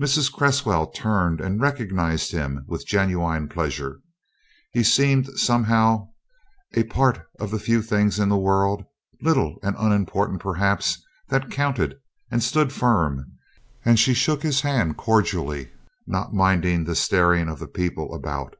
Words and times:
Mrs. 0.00 0.32
Cresswell 0.32 0.86
turned 0.92 1.40
and 1.40 1.60
recognized 1.60 2.30
him 2.30 2.64
with 2.68 2.86
genuine 2.86 3.48
pleasure. 3.48 3.98
He 4.70 4.84
seemed 4.84 5.26
somehow 5.36 6.10
a 6.74 6.84
part 6.84 7.26
of 7.40 7.50
the 7.50 7.58
few 7.58 7.82
things 7.82 8.20
in 8.20 8.28
the 8.28 8.38
world 8.38 8.84
little 9.20 9.58
and 9.64 9.74
unimportant 9.76 10.40
perhaps 10.40 11.02
that 11.28 11.50
counted 11.50 11.96
and 12.30 12.40
stood 12.40 12.72
firm, 12.72 13.24
and 13.84 13.98
she 13.98 14.14
shook 14.14 14.44
his 14.44 14.60
hand 14.60 14.96
cordially, 14.96 15.72
not 16.06 16.32
minding 16.32 16.84
the 16.84 16.94
staring 16.94 17.48
of 17.48 17.58
the 17.58 17.66
people 17.66 18.14
about. 18.14 18.54